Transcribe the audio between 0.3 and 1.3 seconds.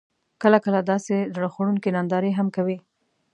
کله، کله داسې